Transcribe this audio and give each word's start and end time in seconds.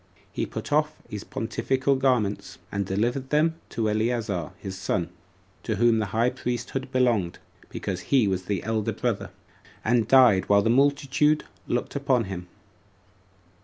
He 0.33 0.47
put 0.47 0.73
off 0.73 0.93
his 1.07 1.23
pontifical 1.23 1.95
garments, 1.95 2.57
and 2.71 2.87
delivered 2.87 3.29
them 3.29 3.59
to 3.69 3.87
Eleazar 3.87 4.49
his 4.57 4.75
son, 4.75 5.09
to 5.61 5.75
whom 5.75 5.99
the 5.99 6.07
high 6.07 6.31
priesthood 6.31 6.91
belonged, 6.91 7.37
because 7.69 7.99
he 8.09 8.27
was 8.27 8.45
the 8.45 8.63
elder 8.63 8.93
brother; 8.93 9.29
and 9.85 10.07
died 10.07 10.49
while 10.49 10.63
the 10.63 10.71
multitude 10.71 11.43
looked 11.67 11.95
upon 11.95 12.23
him. 12.23 12.47